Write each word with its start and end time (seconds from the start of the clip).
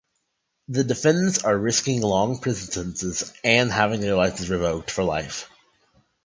The 0.67 0.83
defendants 0.83 1.43
are 1.43 1.55
risking 1.55 2.01
long 2.01 2.39
prison 2.39 2.71
sentences 2.71 3.31
and 3.43 3.71
having 3.71 3.99
their 4.01 4.15
licenses 4.15 4.49
revoked 4.49 4.89
for 4.89 5.03
life. 5.03 5.47